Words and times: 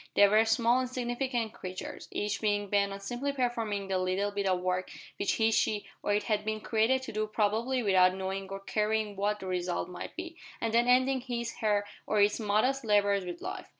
They 0.15 0.27
were 0.27 0.45
small 0.45 0.81
insignificant 0.81 1.53
creatures, 1.53 2.07
each 2.11 2.41
being 2.41 2.69
bent 2.71 2.91
on 2.91 3.01
simply 3.01 3.33
performing 3.33 3.87
the 3.87 3.99
little 3.99 4.31
bit 4.31 4.47
of 4.47 4.59
work 4.59 4.89
which 5.19 5.33
he, 5.33 5.51
she, 5.51 5.85
or 6.01 6.11
it 6.15 6.23
had 6.23 6.43
been 6.43 6.59
created 6.59 7.03
to 7.03 7.11
do 7.11 7.27
probably 7.27 7.83
without 7.83 8.15
knowing 8.15 8.49
or 8.49 8.61
caring 8.61 9.15
what 9.15 9.39
the 9.41 9.45
result 9.45 9.89
might 9.89 10.15
be, 10.15 10.37
and 10.59 10.73
then 10.73 10.87
ending 10.87 11.21
his, 11.21 11.55
her, 11.59 11.85
or 12.07 12.19
its 12.19 12.39
modest 12.39 12.83
labours 12.83 13.25
with 13.25 13.41
life. 13.43 13.69